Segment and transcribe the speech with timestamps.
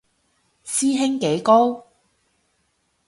[0.63, 1.85] 師兄幾高